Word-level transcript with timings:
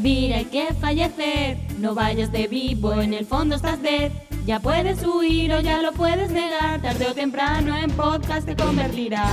Mira, 0.00 0.36
hay 0.38 0.44
que 0.46 0.72
fallecer. 0.74 1.58
No 1.78 1.94
vayas 1.94 2.30
de 2.32 2.46
vivo, 2.46 2.92
en 3.00 3.14
el 3.14 3.26
fondo 3.26 3.56
estás 3.56 3.82
dead. 3.82 4.12
Ya 4.46 4.60
puedes 4.60 5.04
huir 5.04 5.52
o 5.52 5.60
ya 5.60 5.82
lo 5.82 5.92
puedes 5.92 6.30
negar. 6.30 6.80
Tarde 6.80 7.06
o 7.10 7.14
temprano 7.14 7.76
en 7.76 7.90
podcast 7.90 8.46
te 8.46 8.56
convertirás. 8.56 9.28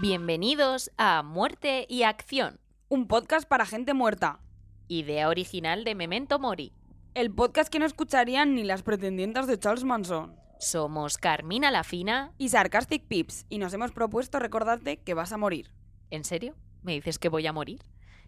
Bienvenidos 0.00 0.90
a 0.96 1.22
Muerte 1.22 1.86
y 1.88 2.02
Acción, 2.02 2.58
Un 2.88 3.06
podcast 3.06 3.48
para 3.48 3.66
gente 3.66 3.94
muerta. 3.94 4.40
idea 4.88 5.28
original 5.28 5.84
de 5.84 5.94
Memento 5.94 6.38
Mori. 6.38 6.72
El 7.14 7.30
podcast 7.30 7.70
que 7.72 7.78
no 7.78 7.86
escucharían 7.86 8.54
ni 8.54 8.64
las 8.64 8.82
pretendientas 8.82 9.46
de 9.46 9.58
Charles 9.58 9.84
Manson. 9.84 10.34
Somos 10.62 11.18
Carmina 11.18 11.72
la 11.72 11.82
Fina. 11.82 12.30
Y 12.38 12.50
Sarcastic 12.50 13.04
Pips. 13.08 13.46
Y 13.48 13.58
nos 13.58 13.74
hemos 13.74 13.90
propuesto 13.90 14.38
recordarte 14.38 14.98
que 14.98 15.12
vas 15.12 15.32
a 15.32 15.36
morir. 15.36 15.72
¿En 16.08 16.22
serio? 16.22 16.54
¿Me 16.82 16.92
dices 16.92 17.18
que 17.18 17.28
voy 17.28 17.44
a 17.48 17.52
morir? 17.52 17.82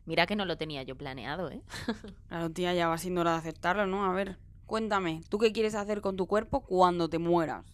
Mira 0.04 0.26
que 0.26 0.34
no 0.34 0.44
lo 0.44 0.56
tenía 0.56 0.82
yo 0.82 0.96
planeado, 0.96 1.48
¿eh? 1.52 1.62
Claro, 2.28 2.50
tía, 2.50 2.74
ya 2.74 2.88
va 2.88 2.98
siendo 2.98 3.20
hora 3.20 3.34
de 3.34 3.38
aceptarlo, 3.38 3.86
¿no? 3.86 4.04
A 4.04 4.12
ver, 4.12 4.36
cuéntame, 4.66 5.20
¿tú 5.28 5.38
qué 5.38 5.52
quieres 5.52 5.76
hacer 5.76 6.00
con 6.00 6.16
tu 6.16 6.26
cuerpo 6.26 6.64
cuando 6.64 7.08
te 7.08 7.20
mueras? 7.20 7.64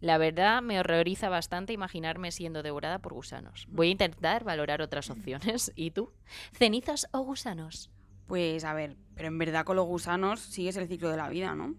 La 0.00 0.18
verdad 0.18 0.60
me 0.60 0.78
horroriza 0.78 1.30
bastante 1.30 1.72
imaginarme 1.72 2.30
siendo 2.30 2.62
devorada 2.62 2.98
por 2.98 3.14
gusanos. 3.14 3.66
Voy 3.70 3.88
a 3.88 3.92
intentar 3.92 4.44
valorar 4.44 4.82
otras 4.82 5.08
opciones. 5.08 5.72
¿Y 5.76 5.92
tú? 5.92 6.12
¿Cenizas 6.52 7.08
o 7.12 7.20
gusanos? 7.20 7.90
Pues 8.26 8.64
a 8.64 8.74
ver, 8.74 8.98
pero 9.20 9.28
en 9.28 9.36
verdad 9.36 9.66
con 9.66 9.76
los 9.76 9.84
gusanos 9.84 10.40
sigues 10.40 10.78
el 10.78 10.88
ciclo 10.88 11.10
de 11.10 11.18
la 11.18 11.28
vida, 11.28 11.54
¿no? 11.54 11.74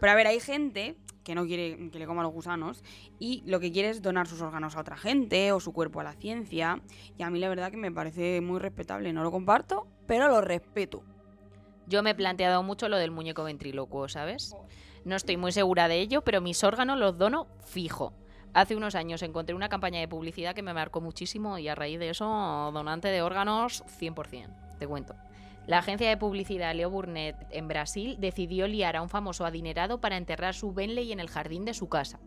Pero 0.00 0.10
a 0.10 0.16
ver, 0.16 0.26
hay 0.26 0.40
gente 0.40 0.96
que 1.22 1.36
no 1.36 1.46
quiere 1.46 1.88
que 1.90 2.00
le 2.00 2.04
coma 2.04 2.24
los 2.24 2.32
gusanos 2.32 2.82
y 3.20 3.44
lo 3.46 3.60
que 3.60 3.70
quiere 3.70 3.90
es 3.90 4.02
donar 4.02 4.26
sus 4.26 4.42
órganos 4.42 4.74
a 4.74 4.80
otra 4.80 4.96
gente 4.96 5.52
o 5.52 5.60
su 5.60 5.72
cuerpo 5.72 6.00
a 6.00 6.02
la 6.02 6.14
ciencia. 6.14 6.82
Y 7.16 7.22
a 7.22 7.30
mí 7.30 7.38
la 7.38 7.48
verdad 7.48 7.70
que 7.70 7.76
me 7.76 7.92
parece 7.92 8.40
muy 8.40 8.58
respetable. 8.58 9.12
No 9.12 9.22
lo 9.22 9.30
comparto, 9.30 9.86
pero 10.08 10.26
lo 10.26 10.40
respeto. 10.40 11.04
Yo 11.86 12.02
me 12.02 12.10
he 12.10 12.14
planteado 12.16 12.64
mucho 12.64 12.88
lo 12.88 12.96
del 12.96 13.12
muñeco 13.12 13.44
ventrílocuo, 13.44 14.08
¿sabes? 14.08 14.56
No 15.04 15.14
estoy 15.14 15.36
muy 15.36 15.52
segura 15.52 15.86
de 15.86 16.00
ello, 16.00 16.22
pero 16.22 16.40
mis 16.40 16.64
órganos 16.64 16.98
los 16.98 17.18
dono 17.18 17.46
fijo. 17.66 18.14
Hace 18.52 18.74
unos 18.74 18.96
años 18.96 19.22
encontré 19.22 19.54
una 19.54 19.68
campaña 19.68 20.00
de 20.00 20.08
publicidad 20.08 20.56
que 20.56 20.62
me 20.62 20.74
marcó 20.74 21.00
muchísimo 21.00 21.56
y 21.56 21.68
a 21.68 21.76
raíz 21.76 22.00
de 22.00 22.10
eso, 22.10 22.24
donante 22.74 23.06
de 23.06 23.22
órganos 23.22 23.84
100%. 24.00 24.76
Te 24.80 24.88
cuento. 24.88 25.14
La 25.68 25.80
agencia 25.80 26.08
de 26.08 26.16
publicidad 26.16 26.74
Leo 26.74 26.88
Burnett 26.88 27.36
en 27.50 27.68
Brasil 27.68 28.16
decidió 28.18 28.66
liar 28.66 28.96
a 28.96 29.02
un 29.02 29.10
famoso 29.10 29.44
adinerado 29.44 30.00
para 30.00 30.16
enterrar 30.16 30.54
su 30.54 30.72
Bentley 30.72 31.12
en 31.12 31.20
el 31.20 31.28
jardín 31.28 31.66
de 31.66 31.74
su 31.74 31.90
casa. 31.90 32.20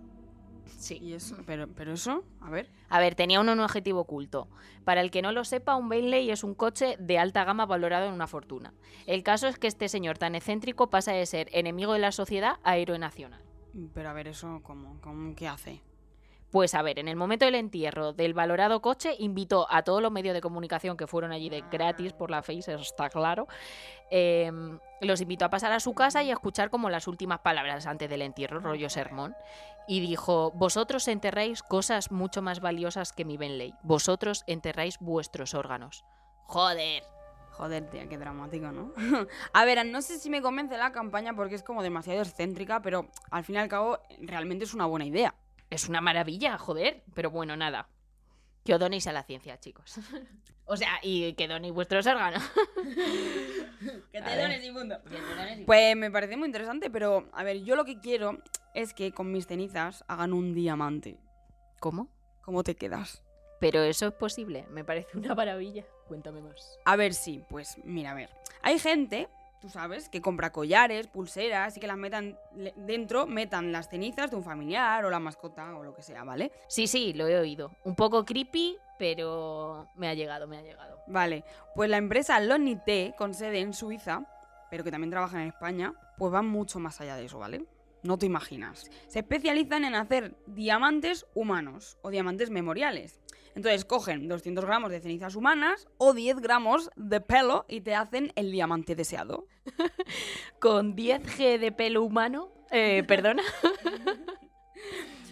Sí. 0.78 1.00
Y 1.02 1.14
eso, 1.14 1.38
pero, 1.48 1.68
pero 1.68 1.94
eso, 1.94 2.24
a 2.40 2.52
ver. 2.52 2.70
A 2.88 3.00
ver, 3.00 3.16
tenía 3.16 3.40
uno 3.40 3.54
un 3.54 3.62
objetivo 3.62 4.02
oculto. 4.02 4.48
Para 4.86 5.02
el 5.02 5.10
que 5.10 5.24
no 5.24 5.32
lo 5.32 5.44
sepa, 5.44 5.76
un 5.76 5.90
Bentley 5.90 6.30
es 6.30 6.44
un 6.44 6.54
coche 6.54 6.98
de 7.00 7.18
alta 7.18 7.44
gama 7.44 7.66
valorado 7.66 8.06
en 8.06 8.14
una 8.14 8.28
fortuna. 8.28 8.76
El 9.08 9.24
caso 9.24 9.48
es 9.48 9.58
que 9.58 9.66
este 9.66 9.90
señor 9.90 10.20
tan 10.20 10.36
excéntrico 10.36 10.92
pasa 10.92 11.12
de 11.12 11.26
ser 11.26 11.50
enemigo 11.52 11.94
de 11.94 12.00
la 12.00 12.12
sociedad 12.12 12.60
a 12.62 12.78
héroe 12.78 13.00
nacional. 13.00 13.42
Pero 13.96 14.08
a 14.08 14.14
ver, 14.14 14.28
eso, 14.28 14.60
¿cómo? 14.62 15.02
¿Cómo 15.02 15.34
qué 15.34 15.48
hace? 15.48 15.82
Pues 16.52 16.76
a 16.76 16.82
ver, 16.82 17.00
en 17.00 17.08
el 17.08 17.16
momento 17.16 17.46
del 17.46 17.56
entierro 17.56 18.12
del 18.12 18.34
valorado 18.34 18.82
coche, 18.82 19.16
invitó 19.18 19.68
a 19.70 19.84
todos 19.84 20.02
los 20.02 20.12
medios 20.12 20.34
de 20.34 20.42
comunicación 20.42 20.98
que 20.98 21.08
fueron 21.08 21.32
allí 21.32 21.50
de 21.50 21.64
gratis 21.72 22.12
por 22.12 22.30
la 22.30 22.44
Face, 22.44 22.60
eso 22.74 22.82
está 22.82 23.10
claro. 23.10 23.48
eh, 24.10 24.52
los 25.00 25.22
invitó 25.22 25.46
a 25.46 25.50
pasar 25.50 25.72
a 25.72 25.80
su 25.80 25.94
casa 25.94 26.22
y 26.24 26.30
a 26.30 26.34
escuchar 26.34 26.70
como 26.70 26.90
las 26.90 27.08
últimas 27.08 27.40
palabras 27.40 27.88
antes 27.88 28.10
del 28.10 28.22
entierro, 28.22 28.60
rollo 28.60 28.90
sermón. 28.90 29.34
Y 29.88 30.00
dijo, 30.02 30.52
vosotros 30.52 31.08
enterráis 31.08 31.64
cosas 31.64 32.12
mucho 32.12 32.42
más 32.42 32.60
valiosas 32.60 33.14
que 33.14 33.26
mi 33.26 33.38
Bentley. 33.38 33.74
Vosotros 33.82 34.44
enterráis 34.46 35.00
vuestros 35.00 35.54
órganos. 35.54 36.04
Joder. 36.46 37.04
Joder, 37.52 37.90
tía, 37.90 38.08
qué 38.08 38.18
dramático, 38.18 38.72
¿no? 38.72 38.94
a 39.54 39.66
ver, 39.66 39.86
no 39.86 40.02
sé 40.02 40.20
si 40.20 40.30
me 40.30 40.42
convence 40.42 40.78
la 40.78 40.92
campaña 40.92 41.34
porque 41.34 41.56
es 41.56 41.64
como 41.64 41.84
demasiado 41.84 42.22
excéntrica, 42.22 42.82
pero 42.82 43.08
al 43.30 43.44
fin 43.44 43.56
y 43.56 43.60
al 43.60 43.68
cabo 43.68 44.00
realmente 44.20 44.66
es 44.66 44.74
una 44.74 44.86
buena 44.86 45.06
idea. 45.06 45.34
Es 45.72 45.90
una 45.90 46.02
maravilla, 46.02 46.60
joder. 46.60 47.04
Pero 47.16 47.32
bueno, 47.32 47.58
nada. 47.58 47.90
Que 48.64 48.76
os 48.76 48.80
donéis 48.80 49.08
a 49.08 49.14
la 49.14 49.24
ciencia, 49.24 49.60
chicos. 49.60 49.96
o 50.66 50.78
sea, 50.78 51.00
y 51.02 51.34
que 51.34 51.48
donéis 51.48 51.74
vuestros 51.74 52.06
órganos. 52.06 52.44
Que 54.12 54.20
A 54.20 54.36
ver. 54.36 54.64
inmundo. 54.64 55.00
Pues 55.66 55.96
me 55.96 56.12
parece 56.12 56.38
muy 56.38 56.46
interesante, 56.46 56.92
pero 56.92 57.30
a 57.34 57.44
ver, 57.44 57.64
yo 57.64 57.76
lo 57.76 57.84
que 57.84 58.00
quiero 58.00 58.38
es 58.76 58.94
que 58.94 59.12
con 59.12 59.32
mis 59.32 59.48
cenizas 59.48 60.04
hagan 60.08 60.34
un 60.34 60.54
diamante. 60.54 61.18
¿Cómo? 61.80 62.10
¿Cómo 62.42 62.62
te 62.62 62.76
quedas? 62.76 63.24
Pero 63.60 63.82
eso 63.82 64.08
es 64.08 64.14
posible. 64.14 64.68
Me 64.70 64.84
parece 64.84 65.18
una 65.18 65.34
maravilla. 65.34 65.84
Cuéntame 66.08 66.42
más. 66.42 66.78
A 66.86 66.96
ver, 66.96 67.16
sí, 67.16 67.44
pues 67.50 67.78
mira, 67.84 68.12
a 68.12 68.14
ver. 68.14 68.30
Hay 68.62 68.78
gente, 68.78 69.30
tú 69.62 69.70
sabes, 69.70 70.10
que 70.10 70.22
compra 70.22 70.52
collares, 70.52 71.08
pulseras 71.08 71.78
y 71.78 71.80
que 71.80 71.88
las 71.88 71.98
metan 71.98 72.38
dentro, 72.76 73.28
metan 73.28 73.72
las 73.72 73.90
cenizas 73.90 74.32
de 74.32 74.36
un 74.36 74.44
familiar 74.44 75.06
o 75.06 75.10
la 75.10 75.20
mascota 75.20 75.76
o 75.78 75.84
lo 75.84 75.94
que 75.94 76.02
sea, 76.02 76.24
¿vale? 76.24 76.52
Sí, 76.68 76.88
sí, 76.88 77.14
lo 77.14 77.28
he 77.28 77.38
oído. 77.38 77.72
Un 77.84 77.96
poco 77.96 78.26
creepy, 78.26 78.78
pero 78.98 79.88
me 79.96 80.10
ha 80.10 80.16
llegado, 80.16 80.48
me 80.48 80.58
ha 80.58 80.62
llegado. 80.64 81.00
Vale, 81.08 81.44
pues 81.76 81.90
la 81.90 81.98
empresa 81.98 82.40
Lonité, 82.40 83.14
con 83.18 83.34
sede 83.36 83.60
en 83.60 83.74
Suiza, 83.74 84.24
pero 84.72 84.84
que 84.84 84.92
también 84.92 85.12
trabaja 85.12 85.42
en 85.42 85.50
España, 85.50 85.94
pues 86.18 86.32
van 86.32 86.48
mucho 86.48 86.80
más 86.80 87.00
allá 87.00 87.16
de 87.16 87.26
eso, 87.26 87.38
¿vale? 87.38 87.64
No 88.04 88.18
te 88.18 88.26
imaginas. 88.26 88.90
Se 89.08 89.20
especializan 89.20 89.84
en 89.86 89.96
hacer 89.96 90.36
diamantes 90.48 91.26
humanos 91.34 91.98
o 92.02 92.10
diamantes 92.10 92.50
memoriales. 92.50 93.20
Entonces 93.54 93.86
cogen 93.86 94.28
200 94.28 94.66
gramos 94.66 94.92
de 94.92 95.02
cenizas 95.02 95.36
humanas 95.36 95.88
o 95.98 96.14
10 96.14 96.40
gramos 96.40 96.90
de 96.96 97.22
pelo 97.22 97.66
y 97.68 97.82
te 97.82 97.96
hacen 97.96 98.32
el 98.36 98.52
diamante 98.52 98.96
deseado. 98.96 99.46
Con 100.60 100.96
10G 100.96 101.60
de 101.60 101.72
pelo 101.72 102.04
humano. 102.04 102.52
Eh, 102.72 103.04
perdona. 103.08 103.44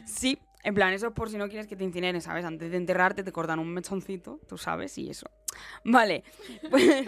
Sí, 0.06 0.38
en 0.64 0.74
plan, 0.74 0.92
eso 0.92 1.08
es 1.08 1.14
por 1.14 1.30
si 1.30 1.38
no 1.38 1.48
quieres 1.48 1.66
que 1.66 1.76
te 1.76 1.84
incineren, 1.84 2.22
¿sabes? 2.22 2.44
Antes 2.44 2.72
de 2.72 2.78
enterrarte 2.78 3.24
te 3.24 3.32
cortan 3.32 3.60
un 3.60 3.72
mechoncito, 3.74 4.42
tú 4.50 4.58
sabes, 4.58 4.98
y 4.98 5.10
eso. 5.10 5.30
Vale, 5.86 6.24
pues, 6.70 7.08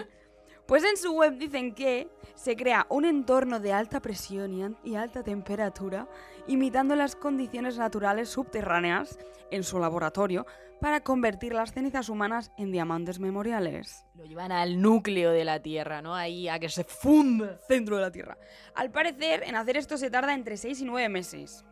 pues 0.71 0.85
en 0.85 0.95
su 0.95 1.11
web 1.11 1.37
dicen 1.37 1.75
que 1.75 2.07
se 2.33 2.55
crea 2.55 2.87
un 2.87 3.03
entorno 3.03 3.59
de 3.59 3.73
alta 3.73 3.99
presión 3.99 4.77
y, 4.85 4.95
alta 4.95 5.21
temperatura, 5.21 6.07
imitando 6.47 6.95
las 6.95 7.17
condiciones 7.17 7.77
naturales 7.77 8.29
subterráneas 8.29 9.19
en 9.49 9.65
su 9.65 9.79
laboratorio, 9.79 10.45
para 10.79 11.01
convertir 11.01 11.51
las 11.51 11.73
cenizas 11.73 12.07
humanas 12.07 12.53
en 12.57 12.71
diamantes 12.71 13.19
memoriales. 13.19 14.05
Lo 14.15 14.23
llevan 14.23 14.53
al 14.53 14.81
núcleo 14.81 15.31
de 15.31 15.43
la 15.43 15.61
Tierra, 15.61 16.01
¿no? 16.01 16.15
Ahí 16.15 16.47
a 16.47 16.57
que 16.57 16.69
se 16.69 16.85
funda. 16.85 17.59
centro 17.67 17.97
de 17.97 18.03
la 18.03 18.11
Tierra. 18.13 18.37
Al 18.73 18.91
parecer, 18.91 19.43
en 19.45 19.57
hacer 19.57 19.75
esto 19.75 19.97
se 19.97 20.09
tarda 20.09 20.33
entre 20.33 20.55
6 20.55 20.79
y 20.79 20.85
9 20.85 21.09
meses. 21.09 21.65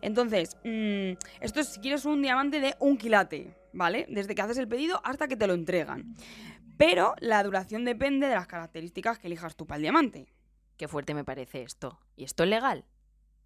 Entonces, 0.00 0.56
mm, 0.62 1.18
esto 1.40 1.58
es 1.58 1.70
si 1.70 1.80
quieres 1.80 2.04
un 2.04 2.22
diamante 2.22 2.60
de 2.60 2.76
un 2.78 2.96
quilate, 2.96 3.52
¿vale? 3.72 4.06
Desde 4.08 4.36
que 4.36 4.42
haces 4.42 4.58
el 4.58 4.68
pedido 4.68 5.00
hasta 5.02 5.26
que 5.26 5.36
te 5.36 5.48
lo 5.48 5.54
entregan. 5.54 6.14
Pero 6.76 7.14
la 7.20 7.42
duración 7.42 7.84
depende 7.84 8.26
de 8.26 8.34
las 8.34 8.46
características 8.46 9.18
que 9.18 9.28
elijas 9.28 9.56
tú 9.56 9.66
para 9.66 9.76
el 9.76 9.82
diamante. 9.82 10.32
Qué 10.76 10.88
fuerte 10.88 11.14
me 11.14 11.24
parece 11.24 11.62
esto. 11.62 12.00
¿Y 12.16 12.24
esto 12.24 12.42
es 12.42 12.50
legal? 12.50 12.84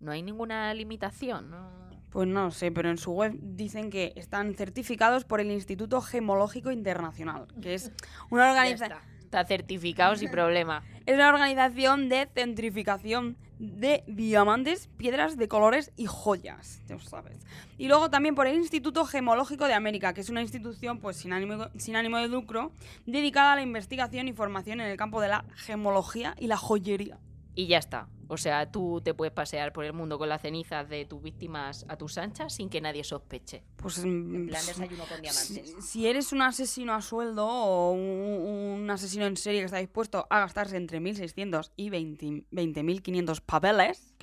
No 0.01 0.13
hay 0.13 0.23
ninguna 0.23 0.73
limitación, 0.75 1.51
¿no? 1.51 1.89
Pues 2.11 2.27
no 2.27 2.51
sé, 2.51 2.71
pero 2.71 2.89
en 2.89 2.97
su 2.97 3.13
web 3.13 3.35
dicen 3.41 3.91
que 3.91 4.13
están 4.17 4.55
certificados 4.55 5.25
por 5.25 5.41
el 5.41 5.51
Instituto 5.51 6.01
Gemológico 6.01 6.71
Internacional, 6.71 7.49
que 7.61 7.75
es 7.75 7.93
una 8.31 8.49
organización... 8.51 8.93
está. 8.93 9.19
Está 9.29 9.45
certificado 9.45 10.17
sin 10.17 10.31
problema. 10.31 10.83
Es 11.05 11.15
una 11.15 11.29
organización 11.29 12.09
de 12.09 12.27
centrificación 12.35 13.37
de 13.59 14.05
diamantes, 14.07 14.89
piedras 14.97 15.37
de 15.37 15.49
colores 15.49 15.93
y 15.97 16.07
joyas, 16.07 16.81
ya 16.89 16.99
sabes. 16.99 17.39
Y 17.77 17.89
luego 17.89 18.11
también 18.11 18.35
por 18.35 18.47
el 18.47 18.57
Instituto 18.57 19.05
Gemológico 19.05 19.67
de 19.67 19.75
América, 19.75 20.15
que 20.15 20.21
es 20.21 20.31
una 20.31 20.43
institución 20.43 20.99
pues 20.99 21.17
sin 21.17 21.33
ánimo, 21.33 21.69
sin 21.77 21.97
ánimo 21.97 22.19
de 22.19 22.29
lucro 22.29 22.73
dedicada 23.07 23.53
a 23.53 23.57
la 23.57 23.63
investigación 23.63 24.29
y 24.29 24.33
formación 24.33 24.81
en 24.81 24.89
el 24.89 24.97
campo 24.97 25.21
de 25.21 25.29
la 25.29 25.45
gemología 25.57 26.35
y 26.39 26.47
la 26.47 26.57
joyería. 26.57 27.19
Y 27.59 27.67
ya 27.67 27.79
está. 27.79 28.09
O 28.29 28.37
sea, 28.37 28.71
tú 28.71 29.01
te 29.03 29.15
puedes 29.15 29.33
pasear 29.33 29.73
por 29.73 29.85
el 29.85 29.93
mundo 29.93 30.17
con 30.17 30.29
las 30.29 30.43
cenizas 30.43 30.89
de 30.89 31.05
tus 31.07 31.21
víctimas 31.21 31.85
a 31.89 31.97
tus 31.97 32.17
anchas 32.17 32.53
sin 32.55 32.69
que 32.71 32.81
nadie 32.81 33.03
sospeche. 33.03 33.65
Pues 33.77 33.99
En 33.99 34.45
mm, 34.45 34.47
plan 34.47 34.61
si- 34.63 34.69
desayuno 34.69 35.05
con 35.07 35.21
diamantes. 35.21 35.75
si, 35.81 35.83
si 35.83 36.07
eres 36.07 36.33
un 36.33 36.43
asesino 36.43 36.95
a 36.95 37.03
sueldo 37.03 37.49
o 37.49 37.91
un, 37.91 38.81
un 38.83 38.91
asesino 38.91 39.27
en 39.27 39.37
serie 39.37 39.61
que 39.61 39.65
está 39.65 39.79
dispuesto 39.79 40.27
a 40.31 40.39
gastarse 40.41 40.77
entre 40.77 41.01
1.600 41.01 41.73
y 41.75 41.91
20 41.91 42.45
20.500 42.53 43.41
papeles, 43.41 44.15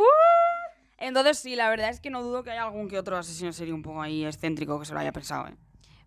entonces 0.98 1.38
sí, 1.40 1.56
la 1.58 1.68
verdad 1.70 1.90
es 1.90 2.00
que 2.00 2.10
no 2.10 2.24
dudo 2.24 2.44
que 2.44 2.52
haya 2.52 2.64
algún 2.64 2.88
que 2.88 2.98
otro 2.98 3.18
asesino 3.18 3.50
en 3.50 3.54
serie 3.54 3.74
un 3.74 3.82
poco 3.82 4.02
ahí 4.02 4.24
excéntrico 4.24 4.80
que 4.80 4.86
se 4.86 4.94
lo 4.94 5.00
haya 5.00 5.12
pensado. 5.12 5.48
¿eh? 5.50 5.58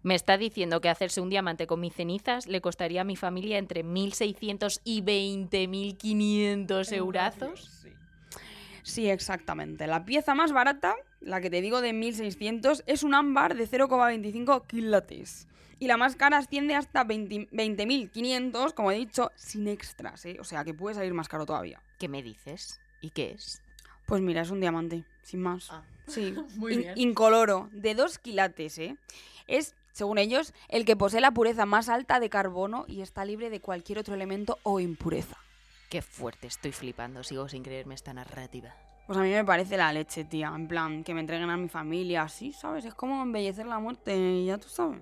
Me 0.03 0.15
está 0.15 0.39
diciendo 0.39 0.81
que 0.81 0.89
hacerse 0.89 1.21
un 1.21 1.29
diamante 1.29 1.67
con 1.67 1.81
mis 1.81 1.93
cenizas 1.95 2.47
le 2.47 2.61
costaría 2.61 3.00
a 3.00 3.05
mi 3.05 3.17
familia 3.17 3.59
entre 3.59 3.83
1.600 3.85 4.81
y 4.85 5.03
20.500 5.03 6.93
eurazos. 6.93 7.81
Sí. 7.83 7.93
Sí, 8.83 9.11
exactamente. 9.11 9.87
La 9.87 10.05
pieza 10.05 10.35
más 10.35 10.53
barata, 10.53 10.95
la 11.21 11.41
que 11.41 11.50
te 11.50 11.61
digo 11.61 11.81
de 11.81 11.93
1600, 11.93 12.85
es 12.87 13.03
un 13.03 13.15
ámbar 13.15 13.55
de 13.56 13.69
0,25 13.69 14.67
quilates. 14.67 15.47
Y 15.81 15.87
la 15.89 15.97
más 15.97 16.17
cara 16.17 16.39
asciende 16.39 16.75
hasta 16.75 17.05
20 17.05 17.49
20.500, 17.51 18.73
como 18.75 18.91
he 18.91 18.97
dicho, 18.97 19.31
sin 19.37 19.69
extras, 19.69 20.25
¿eh? 20.27 20.39
O 20.41 20.44
sea 20.44 20.65
que 20.65 20.75
puede 20.75 20.94
salir 20.97 21.12
más 21.15 21.29
caro 21.29 21.44
todavía. 21.47 21.81
¿Qué 21.99 22.09
me 22.09 22.23
dices? 22.23 22.81
¿Y 23.01 23.11
qué 23.11 23.33
es? 23.33 23.62
Pues 24.06 24.23
mira, 24.23 24.41
es 24.43 24.51
un 24.51 24.61
diamante, 24.61 25.05
sin 25.23 25.41
más. 25.41 25.69
Ah. 25.71 25.83
Sí, 26.06 26.35
Muy 26.56 26.73
in- 26.73 26.81
bien. 26.81 26.93
incoloro, 26.97 27.69
de 27.73 27.94
2 27.94 28.19
quilates, 28.19 28.79
¿eh? 28.79 28.97
Es, 29.47 29.75
según 29.99 30.19
ellos, 30.19 30.55
el 30.69 30.85
que 30.85 30.95
posee 30.95 31.21
la 31.21 31.33
pureza 31.33 31.67
más 31.67 31.89
alta 31.89 32.21
de 32.21 32.31
carbono 32.31 32.85
y 32.87 33.00
está 33.00 33.25
libre 33.25 33.50
de 33.50 33.61
cualquier 33.61 33.99
otro 33.99 34.15
elemento 34.15 34.59
o 34.62 34.79
impureza. 34.79 35.37
Qué 35.91 36.03
fuerte, 36.03 36.47
estoy 36.47 36.71
flipando, 36.71 37.25
sigo 37.25 37.49
sin 37.49 37.65
creerme 37.65 37.97
esta 37.97 38.15
narrativa. 38.15 38.73
Pues 39.09 39.19
a 39.19 39.23
mí 39.23 39.31
me 39.31 39.45
parece 39.45 39.77
la 39.77 39.93
leche, 39.93 40.25
tía. 40.25 40.53
En 40.55 40.69
plan, 40.69 41.03
que 41.03 41.15
me 41.15 41.21
entreguen 41.21 41.50
a 41.50 41.56
mi 41.56 41.69
familia, 41.69 42.23
así, 42.23 42.53
¿sabes? 42.53 42.85
Es 42.85 42.95
como 42.95 43.21
embellecer 43.21 43.67
la 43.67 43.81
muerte, 43.81 44.45
ya 44.45 44.59
tú 44.59 44.69
sabes. 44.69 45.00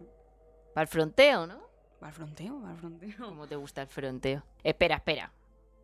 Para 0.72 0.82
el 0.82 0.88
fronteo, 0.88 1.46
¿no? 1.46 1.60
Va 2.02 2.06
al 2.06 2.14
fronteo, 2.14 2.62
va 2.62 2.70
al 2.70 2.78
fronteo. 2.78 3.10
¿Cómo 3.18 3.46
te 3.46 3.56
gusta 3.56 3.82
el 3.82 3.88
fronteo? 3.88 4.44
Espera, 4.64 4.96
espera. 4.96 5.30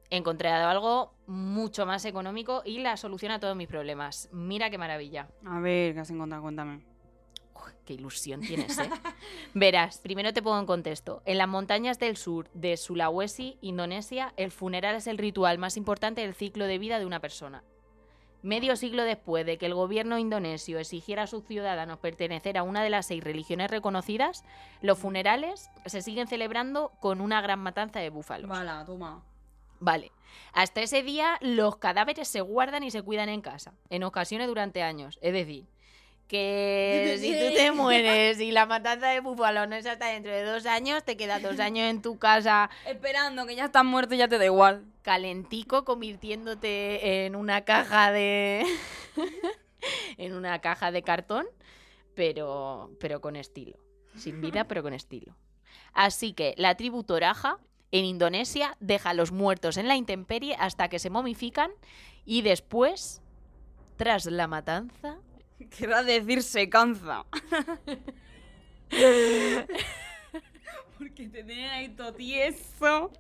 He 0.08 0.16
encontrado 0.16 0.68
algo 0.68 1.14
mucho 1.26 1.84
más 1.84 2.06
económico 2.06 2.62
y 2.64 2.78
la 2.78 2.96
solución 2.96 3.32
a 3.32 3.40
todos 3.40 3.56
mis 3.56 3.68
problemas. 3.68 4.30
Mira 4.32 4.70
qué 4.70 4.78
maravilla. 4.78 5.28
A 5.44 5.60
ver, 5.60 5.92
¿qué 5.92 6.00
has 6.00 6.10
encontrado? 6.10 6.42
Cuéntame. 6.42 6.91
Qué 7.84 7.94
ilusión 7.94 8.40
tienes, 8.40 8.78
¿eh? 8.78 8.90
Verás, 9.54 9.98
primero 9.98 10.32
te 10.32 10.42
pongo 10.42 10.58
en 10.58 10.66
contexto. 10.66 11.22
En 11.24 11.38
las 11.38 11.48
montañas 11.48 11.98
del 11.98 12.16
sur 12.16 12.48
de 12.54 12.76
Sulawesi, 12.76 13.58
Indonesia, 13.60 14.32
el 14.36 14.50
funeral 14.50 14.96
es 14.96 15.06
el 15.06 15.18
ritual 15.18 15.58
más 15.58 15.76
importante 15.76 16.20
del 16.20 16.34
ciclo 16.34 16.66
de 16.66 16.78
vida 16.78 16.98
de 16.98 17.06
una 17.06 17.20
persona. 17.20 17.64
Medio 18.42 18.74
siglo 18.74 19.04
después 19.04 19.46
de 19.46 19.56
que 19.56 19.66
el 19.66 19.74
gobierno 19.74 20.18
indonesio 20.18 20.80
exigiera 20.80 21.24
a 21.24 21.26
sus 21.28 21.44
ciudadanos 21.44 22.00
pertenecer 22.00 22.58
a 22.58 22.64
una 22.64 22.82
de 22.82 22.90
las 22.90 23.06
seis 23.06 23.22
religiones 23.22 23.70
reconocidas, 23.70 24.44
los 24.80 24.98
funerales 24.98 25.70
se 25.86 26.02
siguen 26.02 26.26
celebrando 26.26 26.90
con 27.00 27.20
una 27.20 27.40
gran 27.40 27.60
matanza 27.60 28.00
de 28.00 28.10
búfalos. 28.10 28.48
Vale, 28.48 28.84
toma. 28.84 29.22
Vale. 29.78 30.10
Hasta 30.52 30.80
ese 30.80 31.02
día 31.02 31.38
los 31.40 31.76
cadáveres 31.76 32.26
se 32.26 32.40
guardan 32.40 32.82
y 32.82 32.90
se 32.90 33.02
cuidan 33.02 33.28
en 33.28 33.42
casa, 33.42 33.74
en 33.90 34.02
ocasiones 34.02 34.48
durante 34.48 34.82
años. 34.82 35.18
Es 35.22 35.32
decir, 35.32 35.66
que 36.28 37.16
si 37.20 37.32
tú 37.32 37.54
te 37.54 37.72
mueres 37.72 38.40
y 38.40 38.52
la 38.52 38.66
matanza 38.66 39.08
de 39.08 39.20
búfalo 39.20 39.66
no 39.66 39.76
es 39.76 39.86
hasta 39.86 40.06
dentro 40.06 40.32
de 40.32 40.44
dos 40.44 40.66
años, 40.66 41.04
te 41.04 41.16
quedas 41.16 41.42
dos 41.42 41.60
años 41.60 41.90
en 41.90 42.02
tu 42.02 42.18
casa 42.18 42.70
Esperando 42.86 43.46
que 43.46 43.56
ya 43.56 43.66
estás 43.66 43.84
muerto 43.84 44.14
y 44.14 44.18
ya 44.18 44.28
te 44.28 44.38
da 44.38 44.44
igual. 44.44 44.84
calentico, 45.02 45.84
convirtiéndote 45.84 47.24
en 47.26 47.36
una 47.36 47.62
caja 47.62 48.12
de. 48.12 48.64
en 50.16 50.34
una 50.34 50.60
caja 50.60 50.90
de 50.90 51.02
cartón, 51.02 51.46
pero, 52.14 52.90
pero 53.00 53.20
con 53.20 53.36
estilo. 53.36 53.78
Sin 54.16 54.40
vida, 54.40 54.64
pero 54.68 54.82
con 54.82 54.94
estilo. 54.94 55.36
Así 55.92 56.32
que 56.32 56.54
la 56.56 56.76
tribu 56.76 57.04
Toraja 57.04 57.58
en 57.90 58.04
Indonesia 58.04 58.76
deja 58.80 59.10
a 59.10 59.14
los 59.14 59.32
muertos 59.32 59.76
en 59.76 59.88
la 59.88 59.96
intemperie 59.96 60.56
hasta 60.58 60.88
que 60.88 60.98
se 60.98 61.10
momifican 61.10 61.70
y 62.24 62.42
después, 62.42 63.22
tras 63.96 64.26
la 64.26 64.46
matanza, 64.46 65.18
Querrá 65.78 66.02
decir 66.02 66.42
se 66.42 66.68
cansa. 66.68 67.24
Porque 70.98 71.28
te 71.28 71.44
tienen 71.44 71.70
ahí 71.70 71.88
todo 71.90 72.12
tieso. 72.14 73.10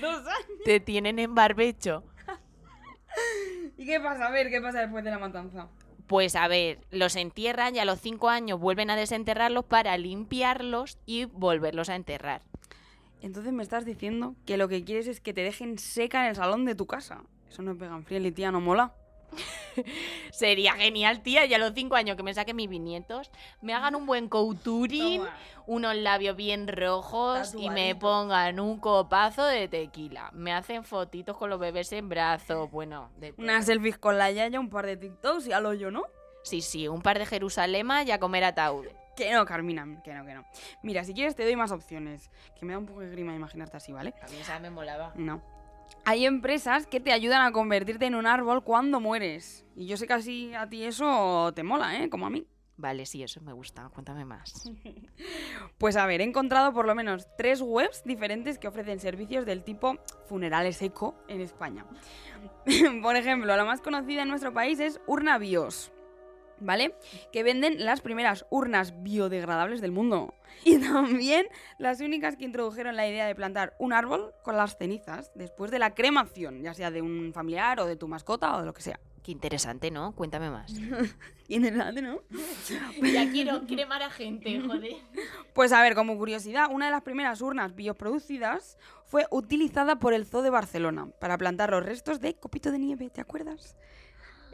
Dos 0.00 0.26
años. 0.26 0.62
te 0.64 0.80
tienen 0.80 1.18
en 1.18 1.34
barbecho. 1.34 2.04
¿Y 3.78 3.86
qué 3.86 4.00
pasa? 4.00 4.26
A 4.26 4.30
ver, 4.30 4.50
¿qué 4.50 4.60
pasa 4.60 4.80
después 4.80 5.04
de 5.04 5.10
la 5.10 5.18
matanza? 5.18 5.68
Pues 6.06 6.36
a 6.36 6.48
ver, 6.48 6.80
los 6.90 7.16
entierran 7.16 7.74
y 7.76 7.78
a 7.78 7.84
los 7.84 8.00
cinco 8.00 8.28
años 8.28 8.60
vuelven 8.60 8.90
a 8.90 8.96
desenterrarlos 8.96 9.64
para 9.64 9.96
limpiarlos 9.96 10.98
y 11.06 11.24
volverlos 11.24 11.88
a 11.88 11.96
enterrar. 11.96 12.42
Entonces 13.22 13.52
me 13.54 13.62
estás 13.62 13.86
diciendo 13.86 14.34
que 14.44 14.58
lo 14.58 14.68
que 14.68 14.84
quieres 14.84 15.06
es 15.06 15.20
que 15.20 15.32
te 15.32 15.40
dejen 15.42 15.78
seca 15.78 16.24
en 16.24 16.30
el 16.30 16.36
salón 16.36 16.66
de 16.66 16.74
tu 16.74 16.86
casa. 16.86 17.22
Eso 17.48 17.62
no 17.62 17.72
es 17.72 17.78
vegan 17.78 18.04
friendly, 18.04 18.32
tía, 18.32 18.50
no 18.50 18.60
mola. 18.60 18.92
Sería 20.30 20.74
genial, 20.74 21.22
tía, 21.22 21.44
y 21.46 21.54
a 21.54 21.58
los 21.58 21.72
cinco 21.74 21.96
años 21.96 22.16
que 22.16 22.22
me 22.22 22.34
saquen 22.34 22.56
mis 22.56 22.68
bisnietos, 22.68 23.30
me 23.60 23.74
hagan 23.74 23.94
un 23.94 24.06
buen 24.06 24.28
couturing, 24.28 25.22
unos 25.66 25.96
labios 25.96 26.36
bien 26.36 26.68
rojos 26.68 27.54
y 27.56 27.70
me 27.70 27.94
pongan 27.94 28.60
un 28.60 28.78
copazo 28.78 29.44
de 29.44 29.68
tequila. 29.68 30.30
Me 30.32 30.52
hacen 30.52 30.84
fotitos 30.84 31.36
con 31.36 31.50
los 31.50 31.58
bebés 31.58 31.92
en 31.92 32.08
brazos, 32.08 32.70
bueno, 32.70 33.10
de. 33.16 33.34
Unas 33.38 33.66
selfies 33.66 33.98
con 33.98 34.18
la 34.18 34.30
yaya, 34.30 34.60
un 34.60 34.70
par 34.70 34.86
de 34.86 34.96
TikToks 34.96 35.46
y 35.46 35.52
al 35.52 35.66
hoyo, 35.66 35.90
¿no? 35.90 36.04
Sí, 36.42 36.60
sí, 36.60 36.88
un 36.88 37.00
par 37.00 37.18
de 37.18 37.26
Jerusalema 37.26 38.02
y 38.02 38.10
a 38.10 38.18
comer 38.18 38.44
ataúd. 38.44 38.86
Que 39.16 39.32
no, 39.32 39.44
Carmina, 39.46 39.86
que 40.02 40.12
no, 40.12 40.24
que 40.26 40.34
no. 40.34 40.44
Mira, 40.82 41.04
si 41.04 41.14
quieres 41.14 41.36
te 41.36 41.44
doy 41.44 41.56
más 41.56 41.70
opciones. 41.70 42.30
Que 42.58 42.66
me 42.66 42.72
da 42.72 42.78
un 42.78 42.86
poco 42.86 43.00
de 43.00 43.10
grima 43.10 43.34
imaginarte 43.34 43.76
así, 43.76 43.92
¿vale? 43.92 44.12
A 44.20 44.26
mí 44.28 44.36
esa 44.40 44.58
me 44.58 44.70
molaba. 44.70 45.12
No. 45.14 45.40
Hay 46.06 46.26
empresas 46.26 46.86
que 46.86 47.00
te 47.00 47.12
ayudan 47.12 47.42
a 47.42 47.52
convertirte 47.52 48.06
en 48.06 48.14
un 48.14 48.26
árbol 48.26 48.62
cuando 48.62 49.00
mueres. 49.00 49.64
Y 49.74 49.86
yo 49.86 49.96
sé 49.96 50.06
que 50.06 50.12
así 50.12 50.54
a 50.54 50.68
ti 50.68 50.84
eso 50.84 51.52
te 51.54 51.62
mola, 51.62 52.02
¿eh? 52.02 52.10
Como 52.10 52.26
a 52.26 52.30
mí. 52.30 52.46
Vale, 52.76 53.06
sí, 53.06 53.22
eso 53.22 53.40
me 53.40 53.52
gusta. 53.52 53.88
Cuéntame 53.88 54.24
más. 54.24 54.70
Pues 55.78 55.96
a 55.96 56.06
ver, 56.06 56.20
he 56.20 56.24
encontrado 56.24 56.72
por 56.72 56.86
lo 56.86 56.94
menos 56.94 57.26
tres 57.36 57.60
webs 57.60 58.04
diferentes 58.04 58.58
que 58.58 58.68
ofrecen 58.68 59.00
servicios 59.00 59.44
del 59.44 59.62
tipo 59.62 59.98
funerales 60.26 60.80
eco 60.82 61.14
en 61.28 61.40
España. 61.40 61.84
por 63.02 63.16
ejemplo, 63.16 63.54
la 63.54 63.64
más 63.64 63.80
conocida 63.80 64.22
en 64.22 64.28
nuestro 64.28 64.52
país 64.52 64.80
es 64.80 65.00
Urna 65.06 65.36
Bios. 65.38 65.92
¿Vale? 66.60 66.94
Que 67.32 67.42
venden 67.42 67.84
las 67.84 68.00
primeras 68.00 68.46
urnas 68.50 69.02
biodegradables 69.02 69.80
del 69.80 69.92
mundo. 69.92 70.34
Y 70.64 70.78
también 70.78 71.46
las 71.78 72.00
únicas 72.00 72.36
que 72.36 72.44
introdujeron 72.44 72.96
la 72.96 73.08
idea 73.08 73.26
de 73.26 73.34
plantar 73.34 73.74
un 73.78 73.92
árbol 73.92 74.32
con 74.42 74.56
las 74.56 74.76
cenizas 74.78 75.32
después 75.34 75.70
de 75.70 75.78
la 75.78 75.94
cremación, 75.94 76.62
ya 76.62 76.72
sea 76.74 76.90
de 76.90 77.02
un 77.02 77.32
familiar 77.34 77.80
o 77.80 77.86
de 77.86 77.96
tu 77.96 78.08
mascota 78.08 78.56
o 78.56 78.60
de 78.60 78.66
lo 78.66 78.72
que 78.72 78.82
sea. 78.82 79.00
Qué 79.24 79.32
interesante, 79.32 79.90
¿no? 79.90 80.14
Cuéntame 80.14 80.50
más. 80.50 80.70
Interesante, 81.48 82.02
¿no? 82.02 82.20
ya 83.02 83.30
quiero 83.30 83.66
cremar 83.66 84.02
a 84.02 84.10
gente, 84.10 84.60
joder. 84.60 84.96
Pues 85.54 85.72
a 85.72 85.80
ver, 85.80 85.94
como 85.94 86.18
curiosidad, 86.18 86.68
una 86.70 86.86
de 86.86 86.90
las 86.90 87.02
primeras 87.02 87.40
urnas 87.40 87.74
bioproducidas 87.74 88.76
fue 89.06 89.26
utilizada 89.30 89.98
por 89.98 90.12
el 90.12 90.26
Zoo 90.26 90.42
de 90.42 90.50
Barcelona 90.50 91.08
para 91.20 91.38
plantar 91.38 91.70
los 91.70 91.82
restos 91.82 92.20
de 92.20 92.34
Copito 92.34 92.70
de 92.70 92.78
Nieve, 92.78 93.08
¿te 93.08 93.22
acuerdas? 93.22 93.76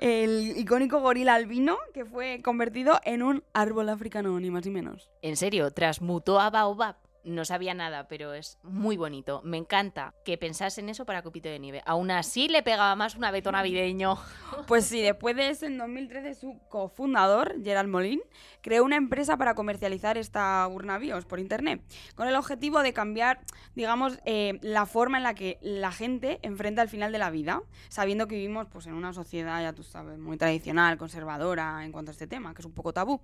El 0.00 0.56
icónico 0.56 0.98
gorila 1.00 1.34
albino 1.34 1.76
que 1.92 2.06
fue 2.06 2.40
convertido 2.42 2.98
en 3.04 3.22
un 3.22 3.44
árbol 3.52 3.90
africano, 3.90 4.40
ni 4.40 4.50
más 4.50 4.64
ni 4.64 4.70
menos. 4.70 5.10
En 5.20 5.36
serio, 5.36 5.70
transmutó 5.72 6.40
a 6.40 6.48
Baobab. 6.48 6.96
No 7.22 7.44
sabía 7.44 7.74
nada, 7.74 8.08
pero 8.08 8.32
es 8.32 8.58
muy 8.62 8.96
bonito. 8.96 9.42
Me 9.44 9.58
encanta 9.58 10.14
que 10.24 10.38
pensase 10.38 10.80
en 10.80 10.88
eso 10.88 11.04
para 11.04 11.22
Copito 11.22 11.48
de 11.48 11.58
Nieve. 11.58 11.82
Aún 11.84 12.10
así 12.10 12.48
le 12.48 12.62
pegaba 12.62 12.96
más 12.96 13.14
un 13.14 13.24
abeto 13.24 13.52
navideño. 13.52 14.18
Pues 14.66 14.86
sí, 14.86 15.00
después 15.00 15.34
de 15.36 15.48
eso, 15.48 15.66
en 15.66 15.78
2013, 15.78 16.34
su 16.34 16.60
cofundador, 16.68 17.56
Gerald 17.64 17.88
Molin, 17.88 18.20
creó 18.60 18.84
una 18.84 18.96
empresa 18.96 19.36
para 19.36 19.54
comercializar 19.54 20.16
esta 20.16 20.66
urna 20.68 20.98
bios 20.98 21.24
por 21.24 21.40
internet, 21.40 21.82
con 22.14 22.28
el 22.28 22.36
objetivo 22.36 22.82
de 22.82 22.92
cambiar, 22.92 23.40
digamos, 23.74 24.20
eh, 24.26 24.58
la 24.62 24.86
forma 24.86 25.18
en 25.18 25.24
la 25.24 25.34
que 25.34 25.58
la 25.60 25.90
gente 25.92 26.38
enfrenta 26.42 26.82
el 26.82 26.88
final 26.88 27.10
de 27.10 27.18
la 27.18 27.30
vida, 27.30 27.62
sabiendo 27.88 28.28
que 28.28 28.36
vivimos 28.36 28.66
pues, 28.70 28.86
en 28.86 28.94
una 28.94 29.12
sociedad, 29.12 29.60
ya 29.60 29.72
tú 29.72 29.82
sabes, 29.82 30.18
muy 30.18 30.36
tradicional, 30.36 30.98
conservadora 30.98 31.84
en 31.84 31.90
cuanto 31.90 32.10
a 32.10 32.12
este 32.12 32.26
tema, 32.26 32.54
que 32.54 32.62
es 32.62 32.66
un 32.66 32.74
poco 32.74 32.92
tabú. 32.92 33.20